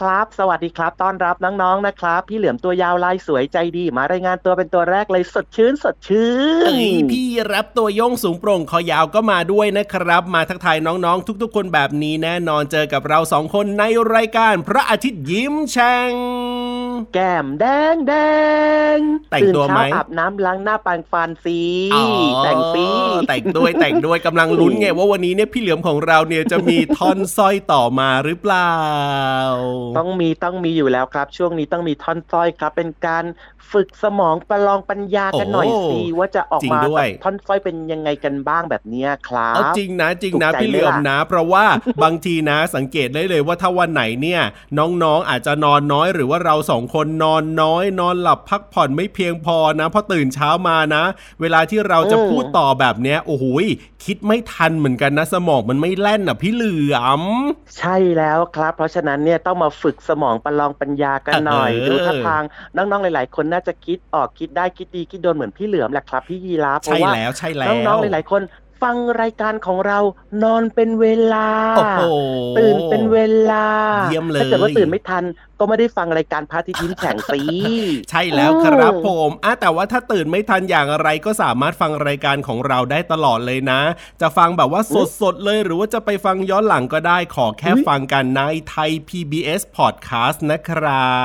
[0.00, 6.30] ครับ สวัสดีครับ ต้อนรับน้องๆนะครับ พี่เหลือมตัวยาวลายสวยใจดี มารายงานตัวเป็นตัวแรกเลยสดชื่นสดชื่
[6.70, 13.84] นพี่รับตัวโยงสูงโปร่งคอยาวก็มาด้วยนะครับ มาทักทายน้องๆ ทุก ๆ คนแบบนี้แน่นอนเจอกับเราสองคนใน
[14.14, 16.12] รายการพระอาทิตย์ยิ้มแฉ่ง
[17.14, 18.14] แก้มแดงแด
[18.96, 18.98] ง
[19.30, 21.60] แต่งตัวไหมอาบน้ำล้างหน้าแปรงฟันสี
[22.44, 22.86] แต่งปี
[23.28, 28.74] แต่งด้วยแต่งด้วยกำลังลุ้นไงว่าวันนี้เนี่ยพี่เหลือมของเราเนี่ยจะมีท่อนสร้อยต่อมาหรือเปล่า
[29.98, 33.24] ต้องมีต้องมีอยู่แล้วครับ ช่วงนี้ต้องมีท่อนสร้อยครับ เป็นการ
[33.72, 36.80] ฝึกสมองประลองปัญญากันหน่อยสิว่าจะออกมา
[37.22, 41.64] ท่อนสร้อยเป็นยังไงกันบ้างแบบนี้ครับจริงนะจริงนะพี่เหลือมนะ เพราะว่า
[42.02, 44.42] บางทีนะสังเกตได้เลยว่าถ้าวันไหนเนี่ย
[44.78, 51.04] น้องๆอาจจะนอนน้อยหรือว่าเราสองคนนอนน้อย นอนหลับพักผ่อนไม่เพียงพอนะพอตื่นเช้ามานะ
[51.40, 53.44] เวลาที่เราจะพูดต่อแบบเนี้ยโอ้โห
[54.04, 57.22] คิดไม่ทันเหมือนกันนะ สมองมันไม่แล่นอะพี่เหลือม
[57.78, 62.42] ใช่แล้วครับ เพราะฉะนั้นเนี่ยต้องมาฝึกสมองประลองปัญญากันหน่อย ดูท่าทาง
[62.76, 67.12] น้องๆหลาย ๆ คนน่าจะคิดออกคิดได้คิดดีคิดโดนเหมือนพี่เหลือมแหละครับพี่ยีราฟเพราะว่า
[67.68, 68.42] น้องๆหลายๆคน
[68.82, 69.98] ฟังรายการของเรา
[70.42, 71.48] นอนเป็นเวลา
[72.58, 73.18] ตื่นเป็นเว
[73.50, 73.66] ลา
[74.10, 75.24] เยี่ยมเลยถ้าเกิดว่าตื่นไม่ทัน
[75.60, 77.40] ก็ไม่ได้ฟังรายการพระอาทิตย์ยิ้มแฉ่งสี
[78.10, 83.80] ใช่แล้วครับผมอะแต่ว่าถ้าตื่นไม่ทันอย่างไรก็สามารถฟังรายการของเราได้ตลอดเลยนะ
[84.20, 84.82] จะฟังแบบว่า
[85.20, 91.20] สดๆเลย หรือว่าจะไปฟังย้อนหลังก็ได้ขอแค่ฟังกันในไทย PBS Podcast นะครั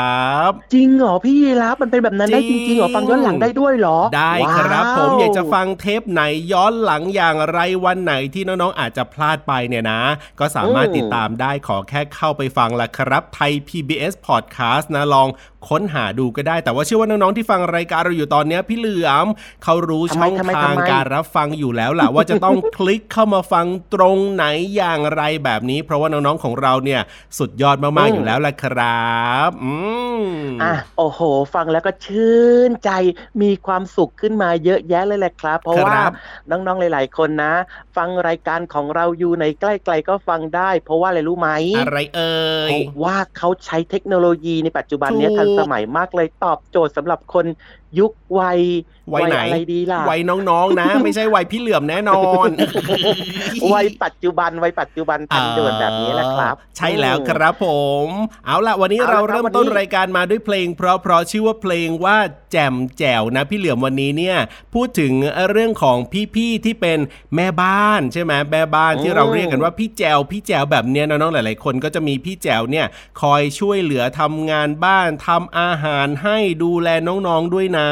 [0.50, 6.22] บ จริงเหรอพี่ยีรับมันเป็นแบบนั้นได้จริงๆเหรอฟังย้อนหลังได้ด้วยเหรอ ได้ครับผมอยากจะฟังเทปไหน
[6.54, 10.02] ย้อนหลังอย่างไรวันไหนที่น้องๆอาจจะพลาดไปเนี่ยนะ
[10.40, 15.27] ก็สามารถติดตามได้ขอแค่เข้าไปฟังละครับไทย PBS พอดแคสต์นะลอง
[15.69, 19.27] ค้นหาดูก็ได้ แต่ว่าเชื่อว่าน้องๆที่ฟังรายการเราอยู่ตอนนี้พี่เหลือม
[19.63, 24.45] เขารู้ช่องทางการรับฟังอยู่แล้วล่ะว่าจะต้องคลิกเข้ามาฟังตรงไหน
[24.75, 27.01] อย่างไรแบบนี้ เพราะว่าน้องๆของเราเนี่ย
[27.38, 29.16] สุดยอดมากๆอยู่แล้วล่ะครั
[29.48, 29.72] บอื
[30.19, 30.24] ม
[30.63, 31.19] อะโอ้โห
[31.54, 32.92] ฟังแล้วก็ชื่นใจ
[33.42, 36.00] มีความสุขขึ้นมาเยอะแยะเลยแหละครับ เพราะว่า
[36.50, 37.54] น้องๆหลาย ๆ คนนะ
[37.98, 47.46] ฟังรายการของเราอยู่ในใกล้ๆก็ฟังได้ เพราะว่าอะไรรู้ไหมอะไรเอ่ยเพราะว่าเขาใช้เทคโนโลยีในปัจจุบันนี้ทันสมัยมากเลยตอบโจทย์สำหรับคน
[48.00, 48.60] ยุควัย
[49.14, 52.50] วัยไหนอะไรดีล่ะวัยน้องๆนะ ไม่ใช่วัยพี่เหลื่อมแน่นอน
[53.74, 57.68] วัยปัจจุบันวัยปัจจุบันทันด่วนแบบนี้แหละครับ ใช่แล้วครับผ
[58.06, 58.08] ม
[58.46, 62.18] เอาละวันนี้เราเริ่มต้นรายการมาด้วยเพลง เพราะเพราะชื่อว่าเพลงว่า
[62.52, 64.38] แจ่มแจ๋วนะ พี่เหลื่อมวันนี้เนี่ย
[64.74, 65.14] พูดถึง
[65.52, 65.98] เรื่องของ
[66.36, 67.00] พี่ๆที่เป็น
[67.36, 72.86] แม่บ้านใช่ไหมแม่บ้านที่เราเรียกกันว่าพี่แจ๋วพี่แจ๋วแบบเนี้ยน้องๆหลาย ๆ คนก็จะมีพี่แจ๋วเนี่ย
[73.22, 77.89] คอยช่วยเหลือทำงานบ้านทำอาหารให้ดูแลน้องๆด้วยนะ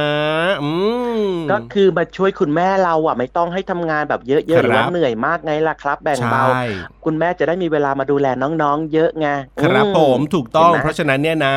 [1.51, 6.43] ก็คือมาช่วยคุณแม่เราอะ ไม่ต้องให้ทำงานแบบเยอะๆหรือว่าเหนื่อยมากไงล่ะครับ แบ่งเบา
[7.05, 9.27] คุณแม่จะได้มีเวลามาดูแลน้องๆ เยอะไง
[9.61, 11.55] ครับผมถูกต้อง เพราะฉะนั้นเนี่ยนะ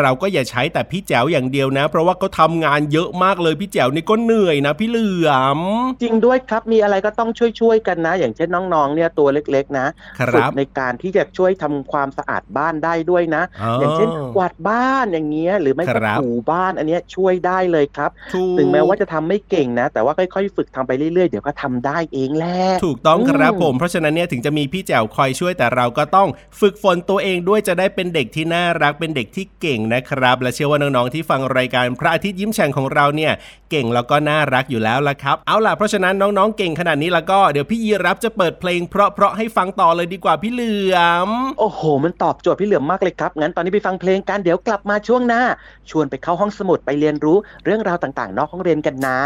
[0.00, 5.60] เราก็อย่าใช้แต่พี่แจ๋วอย่างเดียวนะ เพราะว่าเขาทางานเยอะมากเลยพี่แจ๋วนี่ก็เหนื่อยนะ พี่เหลือม
[6.02, 7.30] จริงด้วยครับมีอะไรก็ต้อง
[7.60, 9.86] ช่วยๆกันนะ อย่างเช่นน้องๆ เนี่ยตัวเล็กๆ นะ
[10.34, 13.42] ฝึกในการที่จะช่วยทำความสะอาดบ้านได้ด้วยนะ
[13.80, 18.10] อย่างเช่นกวาดบ้านอย่างเงี้ยหรือไม่ก็ถูบ้านอันนี้ช่วยได้เลยครับ
[18.58, 26.28] ถึงแม้ว่าจะทำไม่เก่งนะ แต่ว่าค่อยๆ ฝึกทำไปเรื่อยๆ เดี๋ยวก็ทำได้เองแหละถูกต้องครับผม เพราะฉะนั้นเนี่ยถึงจะมีพี่แจ๋วคอยช่วยแต่เราก็ต้อง
[26.60, 33.32] ฝึกฝนตัวเองด้วยจะได้เป็นเด็กที่น่ารักเป็นเด็กที่เก่งนะครับ และเชื่อว่าน้องๆที่ฟังรายการพระอาทิตย์ยิ้มแฉ่งของเราเนี่ย
[33.70, 40.96] เก่งแล้วก็น่ารักอยู่แล้วละครับ เอาล่ะเพราะฉะนั้นน้องๆเก่งขนาดนี้แล้วก็เดี๋ยวพี่ยีรับจะเปิดเพลงเพราะๆให้ฟังต่อเลยดีกว่าพี่เหลือ
[41.28, 45.42] ม โอ้โห มันตอบโจทย์พี่เหลือมมากเลยครับงั้นตอนนี้ไปฟังเพลงกันเดี๋ยวกลับมาช่วงหน้า
[45.90, 49.20] ชวนไปเข้าห้องสมุดไปเรียนรู้เรื่องราวต่างๆ นอกห้องเรียนกันนะ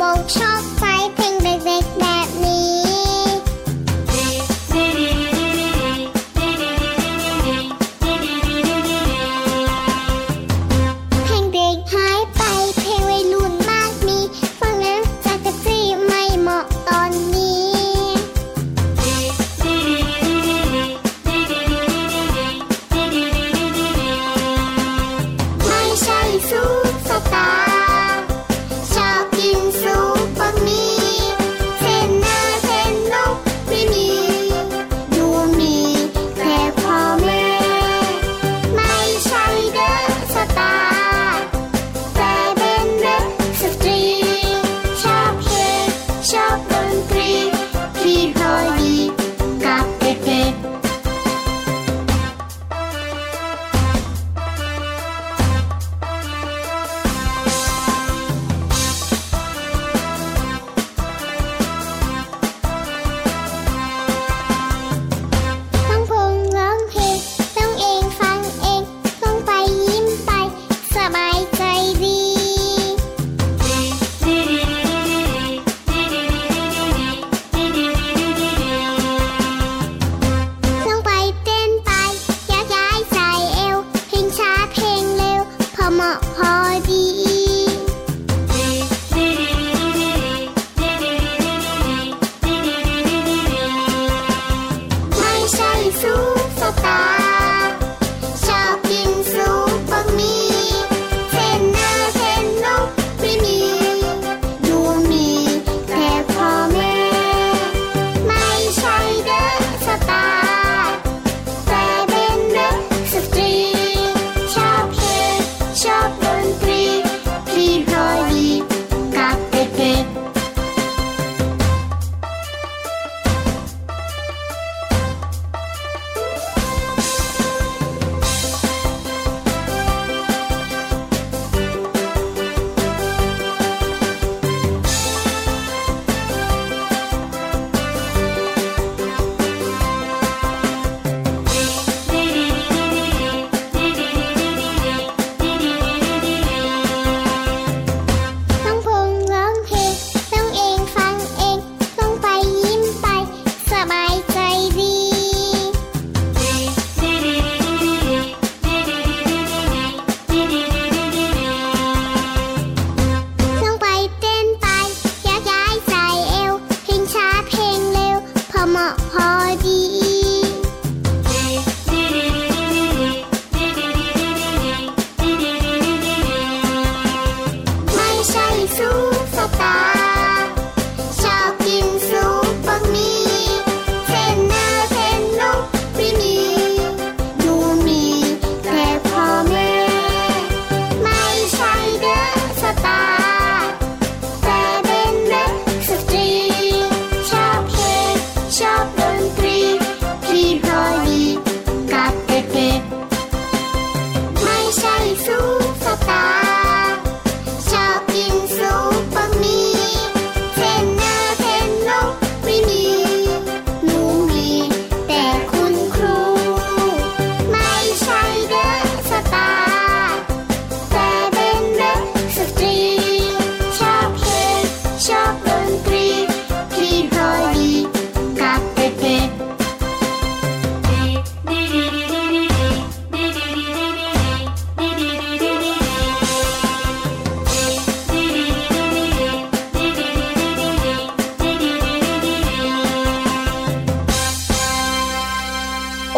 [0.00, 0.79] 梦想。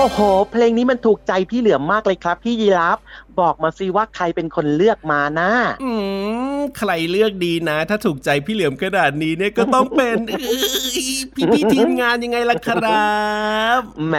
[0.04, 2.99] อ้โห เพลงนี้มันถูกใจพี่เหลือมมากเลยครับ พี่ยีรับ
[3.40, 5.50] บอกมาสิว่าใครเป็นคนเลือกมานะ
[5.85, 5.92] อื
[6.59, 10.16] มใครเลือกดีนะ ถ้าถูกใจพี่เหลือมขนาดนี้เนี่ยก็ต้องเป็น
[11.37, 13.12] พี่พี่ทีมงานยังไงล่ะครั
[13.79, 14.17] บแหม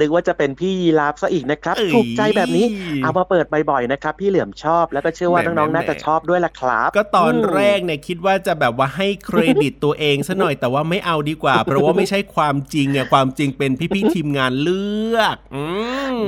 [0.00, 2.66] นึกว่าจะเป็นพี่ยีรับซะอีกนะครับ ถูกใจแบบนี้
[3.02, 14.84] เอามาเปิดบ่อยๆนะครับ พี่เหลือมชอบแล้วก็เชื่อว่าน้องๆน่าจะชอบด้วยล่ะครับ ก็ตอนแรกเนี่ยคิดว่าจะแบบว่าให้เครดิตตัวเองซะหน่อยแต่ว่าไม่เอาดีกว่า เพราะว่าไม่ใช่ความจริงอะความจริงเป็นพี่ๆทีมงานเลื
[15.16, 15.36] อก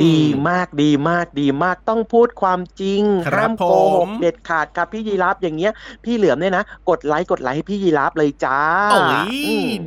[0.04, 3.02] ดีมากดีมากดีมากต้องพูดความจริง
[3.33, 5.73] ห้ามโกหกเด็ดขาดครับพี่ยีราฟอย่างเงี้ย
[6.04, 9.26] พี่เหลือมเนี่ยนะ กดไลค์กดไลค์ให้พี่ยีราฟเลยจ้าโอ้ย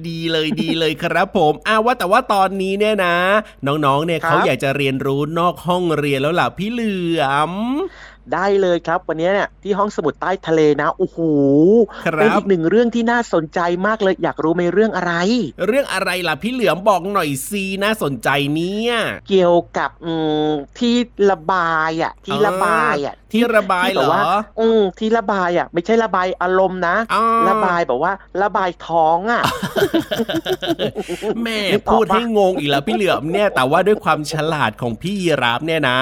[0.07, 3.15] ดีเลยดีเลยครับผมอ้าว่าแต่ว่าตอนนี้เนี่ยนะ
[3.67, 7.51] น้องๆเนี่ยเขาอยากจะเรียนรู้นอกห้องเรียนแล้วล่ะพี่เหลือม
[8.33, 11.19] ได้เลยครับ วันนี้เนี่ยที่ห้องสมุดใต้ทะเลนะโอ้โห
[12.15, 15.13] เป็นอีกหนึ่งเรื่องที่น่าสนใจมากเลยอยากรู้ไหมเรื่องอะไร
[15.67, 18.93] เรื่องอะไรล่ะพี่เหลือมบอกหน่อยซีน่าสนใจเนี่ย
[19.29, 19.89] เกี่ยวกับ
[20.79, 20.95] ที่
[21.29, 24.11] ระบายอะที่ระบายอะที่ระบายเหรอ
[24.59, 26.95] อืมที่ระบายอะ ไม่ใช่ระบายอารมณ์นะ
[27.49, 29.43] ระบายแบบว่า ระบายท้องอะ
[31.43, 31.59] แม่
[31.91, 35.99] พูดให้งงอีกแล้วพี่เหลือมเนี่ย แต่ว่าด้วยความฉลาดของพี่ยีราฟเนี่ยนะ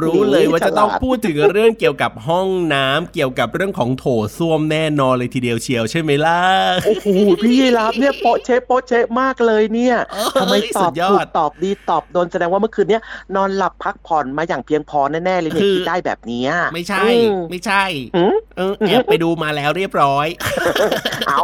[0.00, 4.04] รู้เลยว่าจะต้องพูดถึงเรื่องเกี่ยวกับห้องน้ำเกี่ยวกับเรื่องของโถ
[4.36, 6.40] ส้วมแน่นอนเลยทีเดียวเชียวใช่ไหมล่ะ
[6.86, 7.06] โอ้โห
[7.42, 9.96] พี่ยีราฟเนี่ยโปเชโปเชมากเลยเนี่ย
[10.40, 13.02] ทำไมตอบถูกตอบดีตอบโดนแสดงว่าเมื่อคืนเนี้ย
[13.36, 17.04] นอนหลับพักผ่อนมาอย่างเพียงพอแน่ๆเลยเนี่ยคิดได้แบบนี้ไม่ใช่
[17.50, 17.84] ไม่ใช่
[18.88, 20.26] แอบไปดูมาแล้วเรียบร้อย
[21.28, 21.42] เอา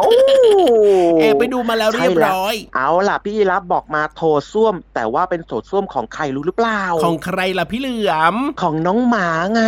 [1.19, 9.63] แอบไปดูมาแล้วเรียบร้อย เอาล่ะพี่ยีรับบอกมาโถส้วม แต่ว่าเป็นโถส้วมของใครรู้หรือเปล่า ของใครล่ะพี่เหลือม ของน้องหมาไง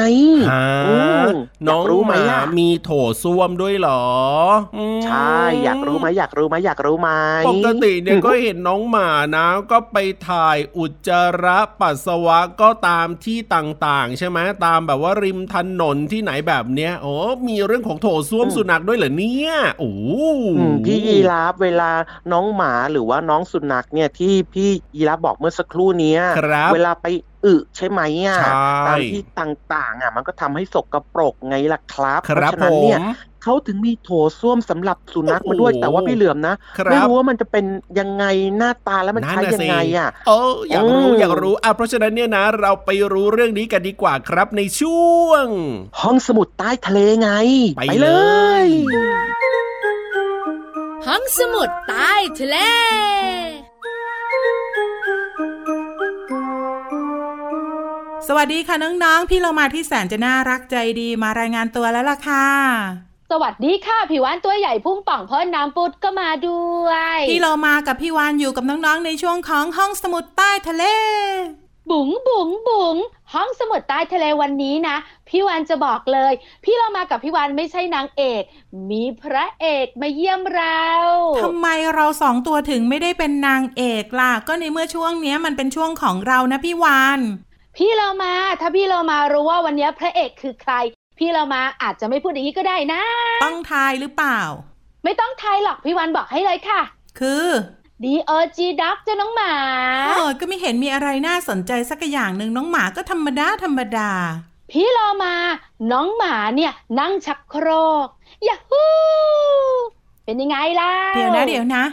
[1.67, 2.13] น้องรู้ไหม
[2.59, 2.91] มีโถ
[3.23, 4.05] ส้วมด้วยเหรอ
[5.05, 7.09] ใช่ อยากรู้ไหมอยากรู้ไหมอยากรู้ไหม
[7.49, 9.97] ปกติเนี่ยก็เห็นน้องหมานะ ก็ไป
[10.29, 17.15] ถ่ายอุจจาระปัสสาวะก็ตามที่ต่างๆ ใช่ไหมตามแบบว่าริมถนนที่ไหนแบบเนี้ย โอ้
[17.49, 19.93] มีเรื่องของโถส้วมสุนัขด้วยเหรอเนี่ยโอ้
[20.85, 21.91] พี่ยีราฟเวลา
[22.31, 26.15] น้องหมาหรือว่าน้องสุนัขเนี่ยที่พี่ยีราฟบอกเมื่อสักครู่นี้
[26.73, 27.05] เวลาไป
[27.45, 28.39] อึใช่ไหมอะ
[28.87, 32.99] ตามที่ต่างๆ อะ มันก็ทำให้สกรปรกไงล่ะครับเพราะฉะนั้นเนี่ย
[33.43, 36.55] เขาถึงมีโถส้วมสำหรับสุนัขมาด้วยแต่ว่าพี่เหลือมนะ
[36.91, 37.65] ไม่รู้ว่ามันจะเป็น
[37.99, 38.25] ยังไง
[38.57, 45.45] หน้าตาแล้วมันใช้ยังไงอะเอออยากรู้อยากรู้อะเพราะฉะนั้นเนี่ยนะ เราไปรู้เรื่องนี้กันดีกว่าครับในช่วง
[46.01, 47.31] ห้องสมุดใต้ทะเลไง
[47.77, 48.09] ไปเล
[48.65, 48.67] ย
[51.07, 52.57] ห้องสมุดใต้ทะเล
[58.37, 62.47] วัสดีค่ะน้องๆ พี่เรามาที่แสนจะน่ารักใจดีมารายงานตัวแล้วล่ะค่ะ
[63.31, 70.83] สวัสดีค่ะผิววานตัวใหญ่พุ่งป่องพ่นน้ำปุดก็มาด้วย พี่เรามากับพี่วานอยู่กับน้องๆในช่วงของห้องสมุดใต้ทะเล
[71.89, 72.95] บุ๋งบุ๋งบุ๋ง
[73.33, 74.95] ห้องสมุดใต้ทะเลวันนี้นะ
[75.29, 76.33] พี่วานจะบอกเลย
[76.63, 78.43] พี่เรามากับพี่วานไม่ใช่นางเอก
[78.89, 80.85] มีพระเอกมาเยี่ยมเรา
[81.43, 87.21] ทำไมเราสองตัวถึงไม่ได้เป็นนางเอกล่ะก็ในเมื่อช่วงนี้มันเป็นช่วงของเรานะพี่วาน
[87.77, 90.73] พี่เรามาถ้าพี่เรามารู้ว่าวันนี้พระเอกคือใคร
[91.19, 93.01] พี่เรามาอาจจะไม่พูดอย่างนี้ก็ได้นะ
[93.43, 94.39] ต้องทายหรือเปล่า
[95.03, 96.81] ไม่ต้องทายหรอกพี่วันบอกให้เลยค่ะ
[97.19, 97.47] คือ
[98.03, 99.53] D O G Duck เจ้าน้องหมา
[100.07, 104.11] เออก็ไม่เห็นมีอะไรน่าสนใจสักอย่างหนึ่งน้องหมาก็ธรรมดาธรรมดา
[104.71, 105.35] พี่เรามา
[105.91, 107.67] น้องหมาเนี่ยนั่งชักโคร
[108.05, 108.07] ก
[108.47, 108.85] ยาฮู
[110.25, 111.83] เป็นยังไงล่ะ เดี๋ยวนะเดี๋ยวนะ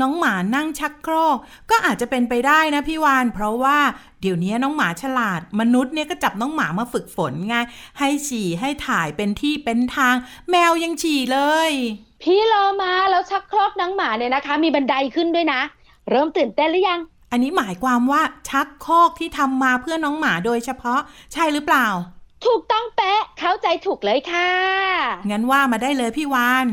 [0.00, 1.36] น้องหมานั่งชักโครก
[1.70, 3.78] ก็อาจจะเป็นไปได้นะพี่วาน เพราะว่า
[4.20, 7.56] เดี๋ยวนี้น้องหมาฉลาด มนุษย์เนี่ยก็จับน้องหมามาฝึกฝนไง
[7.98, 10.14] ให้ฉี่ให้ถ่ายเป็นที่เป็นทาง
[10.50, 11.70] แมวยังฉี่เลย
[12.22, 15.60] พี่รอมาแล้วชักโครกน้องหมาเนี่ยนะคะ มีบันไดขึ้นด้วยนะ
[16.10, 17.00] เริ่มตื่นเต้นหรือยัง
[17.32, 21.00] อันนี้หมายความว่าชักโครกที่ทำมาเพื่อน้องหมาโดยเฉพาะ
[21.32, 21.86] ใช่หรือเปล่า
[22.46, 24.50] ถูกต้องเป๊ะเข้าใจถูกเลยค่ะ
[25.30, 26.66] งั้นว่ามาได้เลยพี่วาน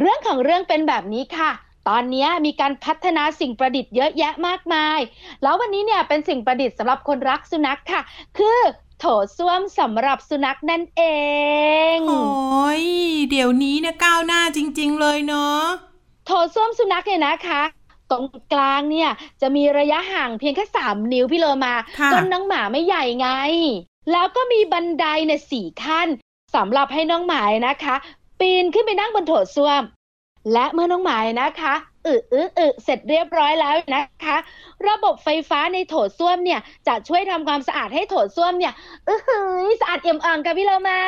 [0.00, 1.50] เรื่องของเรื่องเป็นแบบนี้ค่ะ
[1.88, 4.98] ตอนนี้มีการพัฒนาสิ่งประดิษฐ์เยอะแยะมากมาย
[5.42, 8.00] แล้ววันนี้เนี่ยเป็นสิ่งประดิษฐ์สำหรับคนรักสุนัขค่ะ
[8.38, 8.58] คือ
[8.98, 9.04] โถ
[9.38, 11.02] ส้วมสำหรับสุนัขนั่นเอ
[11.96, 12.84] ง โอ้ย
[13.30, 15.62] เดี๋ยวนี้เนี่ยก้าวหน้าจริง ๆ เลยเนาะ
[16.26, 17.62] โถส้วมสุนัขเนี่ยนะคะ
[18.10, 21.74] ตรงกลางเนี่ยจะมีระยะห่างเพียงแค่สามนิ้วพี่โลมา
[22.12, 23.28] ก้นน้องหมาไม่ใหญ่ไง
[24.12, 26.08] แล้วก็มีบันไดเนี่ยสี่ขั้น
[26.54, 27.94] สำหรับให้น้องหมานะคะ
[28.40, 29.82] ปีนขึ้นไปนั่งบนโถส้วม
[30.52, 31.74] และเมื่อน้องหมายนะคะ
[32.06, 34.36] อึอึอึเสร็จเรียบร้อยแล้วนะคะ
[34.88, 38.72] ระบบไฟฟ้าในโถส้วมเนี่ย จะช่วยทำความสะอาดให้โถส้วมเนี่ย
[39.06, 41.00] เออเฮ้ยสะอาดเอี่ยมอ่องค่ะพี่เรามา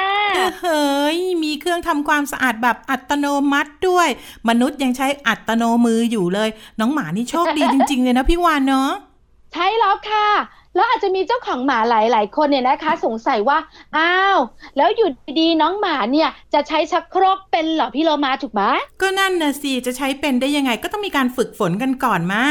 [0.62, 4.08] เฮ้ยมีเครื่องทำความสะอาดแบบอัตโนมัติด้วย
[4.48, 6.48] มนุษย์ยังใช้อัตโนมืออยู่เลย
[6.80, 8.90] น้องหมานี่โชคดีจริง ๆ เลยนะพี่วานเนาะ
[9.52, 10.28] ใช่แล้วค่ะ
[10.78, 13.58] แล้วอาจจะมีเจ้าของหมาหลาย ๆ คนเนี่ยนะคะ สงสัยว่า
[13.96, 14.38] อ้าว
[14.76, 18.62] แล้วอยู่ดีๆน้องหมาเนี่ยจะใช้ชักโครกเป็นเหรอพี่โลมาถูกไหม
[19.02, 22.44] ก็นั่นนะสิจะใช้เป็นได้ยังไงก็ต้องมีการฝึกฝนกันก่อนมา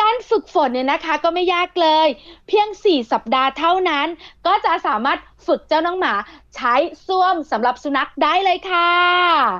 [0.00, 2.08] การฝึกฝนเนี่ยนะคะก็ไม่ยากเลย
[2.48, 4.06] เพียง 4 สัปดาห์เท่านั้น
[4.46, 6.14] ก็จะสามารถฝึกเจ้าน้องหมา
[6.56, 6.74] ใช้
[7.06, 8.90] ส้วมสำหรับสุนัขได้เลยค่ะ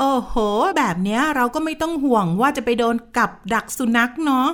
[0.03, 0.35] โอ้โห
[0.77, 4.49] แบบเนี้ยเราก็ไม่ต้องห่วงว่าจะไปโดนกับดักสุนัขเนาะ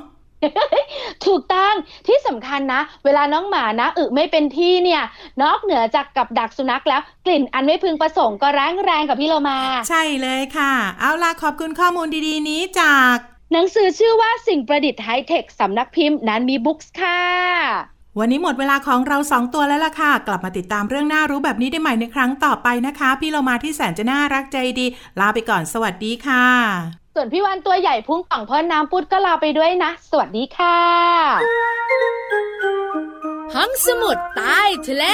[1.27, 1.75] ถูกต้อง
[2.07, 5.03] ที่สำคัญนะ เวลาน้องหมานะอึไม่เป็นที่เนี่ย
[5.43, 9.59] นอกเหนือจากกับดักสุนัขแล้ว กลิ่นอันไม่พึงประสงค์ก็แรงแรงกับพี่โลมา
[9.91, 13.17] ใช่เลยค่ะ เอาล่ะขอบคุณข้อมูลดีๆ นี้จาก
[13.53, 17.21] หนังสือชื่อว่าสิ่งประดิษฐ์ไฮเทคสำนักพิมพ์นั้นมีบุ๊กส์ค่ะ
[18.19, 24.87] วันนี้หมดเวลาของเราสองตัวแล้วล่ะค่ะ กลับมาติดตามเรื่องน่ารู้แบบนี้ได้ใหม่ในครั้งต่อไปนะคะ พี่เรามาที่แสนจะน่ารักใจดี
[25.21, 30.79] ลาไปก่อนสวัสดีค่ะ ส่วนพี่วันตัวใหญ่พุ่งป่องพ่นน้ำปุดก็ลาไปด้วยนะ สวัสดีค่ะ
[33.55, 35.05] ห้องสมุดใต้ทะเล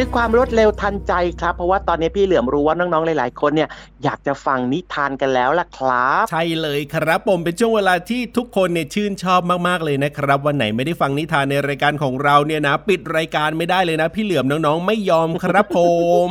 [0.00, 3.68] ด้วยความรวดเร็วทันใจครับ เพราะว่าตอนนี้พี่เหลือมรู้ว่าน้องๆหลาย ๆ คนเนี่ย
[4.04, 15.78] อยากจะฟังนิทานกันแล้วล่ะครับ ใช่เลยครับผมเป็นช่วงเวลาที่ทุกคนเนี่ยชื่นชอบมากๆเลยนะครับ วันไหนไม่ได้ฟังนิทานในรายการของเราเนี่ยนะ ปิดรายการไม่ได้เลยนะ พี่เหลือมน้องๆ ไม่ยอมครับผ
[16.28, 16.30] ม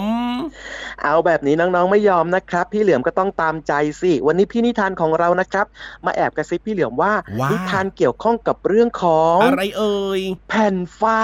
[1.03, 5.65] เอาแบบนี้น้องๆไม่ยอมนะครับ พี่เหลือมก็ต้องตามใจสิวันนี้พี่นิทานของเรานะครับ
[6.05, 11.21] มาแอบกระซิบพี่เหลือมว่าว่านิทานเกี่ยวข้องกับเรื่องของอะไรเอ่ยแผ่นฟ้า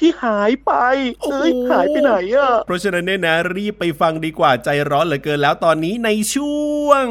[0.00, 0.72] ที่หายไป
[1.20, 7.04] โอ้โหเอ้ยหายไปไหนอะเพราะฉะนั้นเนี่ยนะ รีบไปฟังดีกว่าใจร้อนเหลือเกินแล้วตอนนี้ในช่วง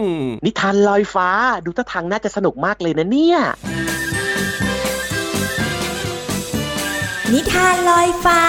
[0.46, 1.30] นิทานลอยฟ้า
[1.66, 3.40] ดูท่าทางน่าจะสนุกมากเลยนะเนี่ย
[7.34, 8.42] นิทานลอยฟ้า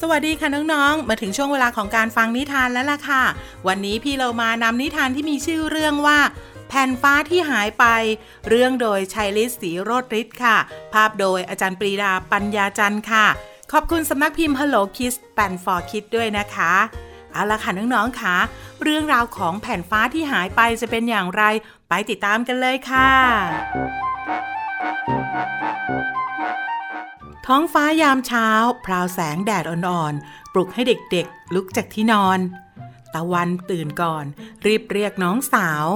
[0.00, 3.22] สวัสดีค่ะน้องๆ มาถึงช่วงเวลาของการฟังนิทานแล้วล่ะค่ะ
[3.68, 7.84] วันนี้พี่เรามานำนิทานที่มีชื่อเรื่องว่าแผ่นฟ้าที่หายไป
[8.48, 10.56] เรื่องโดยชัยฤทธิ์ศรีโรดฤทธิ์ค่ะ
[10.92, 13.26] ภาพโดยอาจารย์ปรีดาปัญญาจันทร์ค่ะ
[13.72, 16.74] ขอบคุณสำนักพิมพ์ Hello Kids แปนฟอร์คิดด้วยนะคะ
[17.32, 18.36] เอาละค่ะน้องๆค่ะ
[18.82, 21.42] เรื่องราวของแผ่นฟ้าที่หายไปจะเป็นอย่างไร
[21.88, 23.10] ไปติดตามกันเลยค่ะ
[27.46, 28.48] ท้องฟ้ายามเช้า
[28.84, 32.40] พราวแสงแดดอ่อนๆ ปลุกให้เด็กๆ ลุกจากที่นอน
[33.14, 34.24] ตะวันตื่นก่อน
[34.66, 35.86] รีบเรียกน้องสาว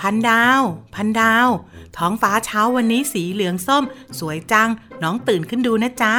[0.00, 0.60] พันดาว
[0.94, 1.48] พันดาว
[1.96, 3.84] ท้องฟ้าเช้าวันนี้สีเหลืองส้ม
[4.18, 4.70] สวยจัง
[5.02, 6.14] น้องตื่นขึ้นดูนะจ๊ะ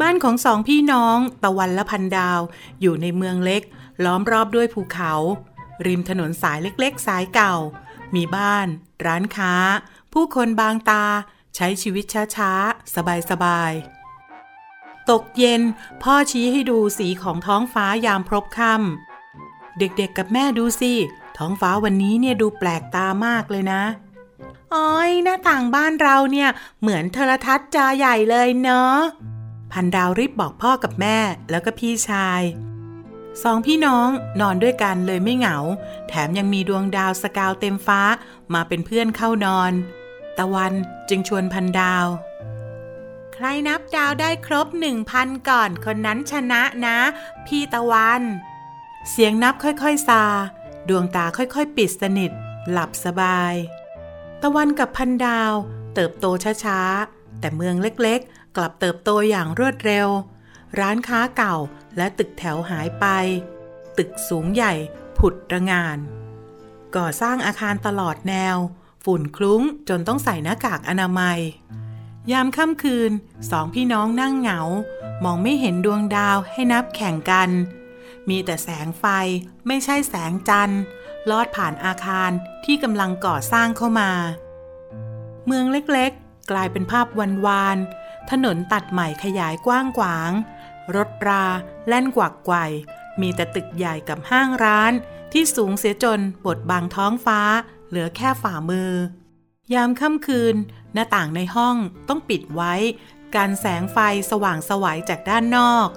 [0.00, 2.40] บ้านของสองพี่น้องตะวันและพันดาว
[2.80, 3.62] อยู่ในเมืองเล็ก
[4.04, 5.12] ล้อมรอบด้วยภูเขา
[5.86, 7.54] ริมถนนสายเล็กๆ สายเก่า
[8.14, 8.66] มีบ้าน
[9.04, 9.54] ร้านค้า
[10.12, 11.04] ผู้คนบางตา
[11.56, 12.04] ใช้ชีวิต
[12.36, 12.94] ช้าๆ
[13.30, 15.62] สบายๆ ตกเย็น
[16.02, 20.92] พ่อชี้ให้ดูสีของท้องฟ้ายามพรบค่ำเด็กๆกับแม่ดูสิ
[21.42, 23.82] ท้องฟ้าวันนี้เนี่ยดูแปลกตามากเลยนะ
[24.74, 26.50] อ้อยหน้าต่างบ้านเราเนี่ย
[26.80, 28.96] เหมือนโทรทัศน์จอใหญ่เลยเนาะ
[29.72, 31.18] พันดาวรีบบอกพ่อกับแม่
[31.50, 32.42] แล้วก็พี่ชาย
[33.42, 34.08] สองพี่น้อง
[34.40, 35.56] นอนด้วยกันเลยไม่เหงา
[36.08, 38.00] แถมยังมีดวงดาวสกาวเต็มฟ้า
[38.54, 39.72] มาเป็นเพื่อนเข้านอน
[40.38, 40.72] ตะวัน
[41.08, 42.06] จึงชวนพันดาว
[43.34, 46.98] ใครนับดาวได้ครบหนึ่งพันก่อนคนนั้นชนะนะ
[47.46, 48.22] พี่ตะวัน
[49.10, 50.24] เสียงนับค่อยๆซา
[50.90, 52.30] ดวงตาค่อยๆ ปิดสนิท
[52.70, 53.54] หลับสบาย
[54.42, 55.52] ตะวันกับพันดาว
[55.94, 56.26] เติบโต
[56.64, 60.08] ช้าๆ แต่เมืองเล็กๆ กลับเติบโตอย่างรวดเร็ว
[60.80, 61.56] ร้านค้าเก่า
[61.96, 63.06] และตึกแถวหายไป
[63.98, 64.72] ตึกสูงใหญ่
[65.18, 65.98] ผุดระงาน
[66.96, 68.56] ก่อสร้างอาคารตลอดแนว
[69.04, 71.38] ฝุ่นคลุ้งจนต้องใส่หน้ากากอนามัย
[72.32, 73.10] ยามค่ำคืน
[73.50, 74.60] สองพี่น้องนั่งเหงา
[75.24, 77.50] มองไม่เห็นดวงดาวให้นับแข่งกัน
[78.30, 79.04] มีแต่แสงไฟ
[79.66, 80.82] ไม่ใช่แสงจันทร์
[81.30, 82.30] ลอดผ่านอาคาร
[82.64, 84.10] ที่กำลังก่อสร้างเข้ามา
[85.46, 87.76] เมืองเล็กๆ กลายเป็นภาพวันวาน
[88.30, 90.30] ถนนตัดใหม่ขยายกว้างขวาง
[90.96, 91.44] รถรา
[91.88, 92.56] แล่นกวักไกว
[93.20, 94.92] มีแต่ตึกใหญ่กับห้างร้าน
[95.32, 97.40] ที่สูงเสียจนบดบังท้องฟ้า
[97.88, 98.92] เหลือแค่ฝ่ามือ
[99.74, 100.54] ยามค่ำคืน
[100.92, 101.76] หน้าต่างในห้อง
[102.08, 102.74] ต้องปิดไว้
[103.36, 103.98] การแสงไฟ
[104.30, 105.88] สว่างสวัยจากด้านนอก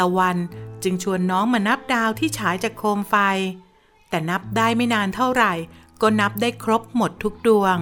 [0.00, 0.36] ตะวัน
[0.82, 3.14] จึงชวนน้องมานับดาวที่ฉายจากโคมไฟ
[4.08, 5.52] แต่นับได้ไม่นานเท่าไหร่
[6.02, 7.78] ก็นับได้ครบหมดทุกดวง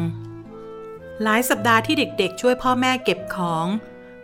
[1.22, 3.66] หลายสัปดาห์ที่เด็กๆ ช่วยพ่อแม่เก็บของ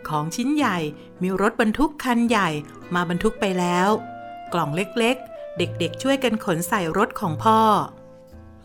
[0.07, 0.77] ของชิ้นใหญ่
[1.21, 2.49] มีรถบรรทุกคันใหญ่
[2.95, 3.89] มาบรรทุกไปแล้ว
[4.53, 7.59] กล่องเล็กๆ เด็กๆ ช่วยกันขนใส่รถของพ่อ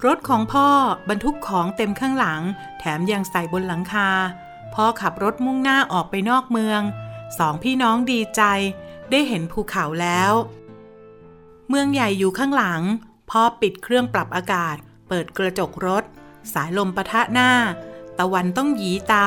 [0.07, 0.69] รถของพ่อ
[1.09, 2.43] บรรทุกของเต็มข้างหลัง
[2.79, 4.09] แถมยังใส่บนหลังคา
[4.75, 6.81] พ่อขับรถมุ่งหน้าออกไปนอกเมือง
[7.39, 8.43] สองพี่น้องดีใจ
[9.11, 10.33] ได้เห็นภูเขาแล้ว
[11.69, 12.83] เมืองใหญ่อยู่ข้างหลัง
[13.31, 14.77] พ่อปิดเครื่องปรับอากาศ
[15.09, 16.05] เปิดกระจกรถ
[16.53, 17.51] สายลมปะทะหน้า
[18.19, 19.27] ตะวันต้องหยีตา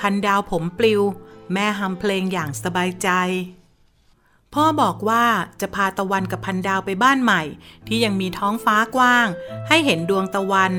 [0.00, 1.02] พันดาวผมปลิว
[1.52, 3.08] แม่ฮัมเพลงอย่างสบายใจ
[4.54, 5.24] พ่อบอกว่า
[5.60, 7.42] จะพาตะวันกับพันดาวไปบ้านใหม่
[7.86, 9.26] ที่ยังมีท้องฟ้ากว้าง
[9.68, 10.72] ให้เห็นดวงตะวัน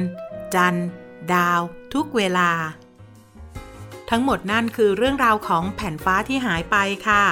[0.55, 0.87] จันทร์
[1.33, 1.61] ดาว
[1.93, 2.51] ทุกเวลา
[4.11, 7.23] ทั้งหมดนั่นคือเรื่องราวของแผ่นฟ้าที่หายไปค่ะ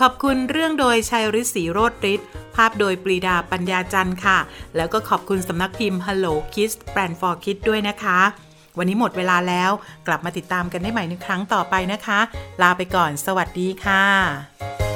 [0.00, 2.20] ขอบคุณเรื่องโดยชัยฤทธิ์ศรีโรดริศ
[2.54, 4.38] ภาพโดยปรีดาปัญญาจันทร์ค่ะ
[4.76, 8.20] แล้วก็ขอบคุณสำนักพิมพ์ Hello Kids Brand for Kids ด้วยนะคะ
[8.78, 9.70] วันนี้หมดเวลาแล้ว
[10.06, 12.20] กลับมาติดตามกันได้ใหม่ในครั้งต่อไปนะคะ
[12.62, 14.89] ลาไปก่อน สวัสดีค่ะ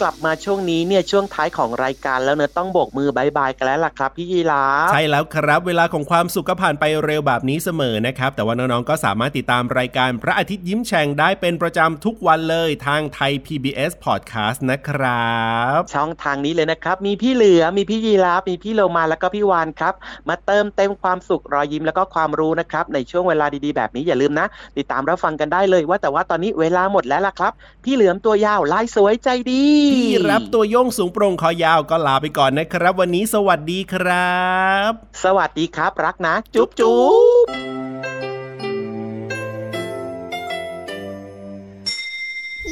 [0.00, 15.36] กลับมาช่วงนี้เนี่ยช่วงท้ายของรายการแล้วเนอะต้องโบกมือบายบายกันแล้วล่ะครับพี่ยีราฟใช่แล้วครับ เวลาของความสุขก็ผ่านไปเร็วแบบนี้เสมอนะครับ แต่ว่าน้องๆก็สามารถติดตามรายการพระอาทิตย์ยิ้มแฉ่งได้เป็นประจำทุกวันเลยทางไทย PBS Podcast นะครั
[15.78, 19.94] บ ช่องทางนี้เลยนะครับ มีพี่เหลือมีพี่ยีราฟมีพี่โลมาแล้วก็พี่วานครับ
[20.28, 24.46] มาเติมเต็มความสุขรอยยิ้มแล้วก็ความรู้นะครับในช่วงเวลาดีๆ แบบนี้อย่าลืมนะ
[24.78, 27.52] ติดตามรับฟังกันได้เลยว่าแต่ว่าตอนนี้เวลาหมดแล้วล่ะครับ
[27.84, 29.85] พี่เหลือมตัวยาวลายสวยใจดีพี่
[30.30, 34.40] รับตัวโยงสูงโปร่งคอยาวก็ลาไปก่อนนะครับ วันนี้สวัสดีครั
[34.88, 34.90] บ
[35.24, 37.04] สวัสดีครับ รักนะ จุ๊บจุ๊
[37.44, 37.46] บ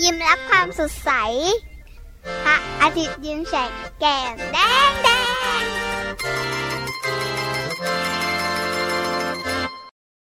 [0.03, 1.11] ยิ้มรับความสดใส
[2.44, 5.09] พระอาทิตย์ยิ้มแฉกแก้มแดงแด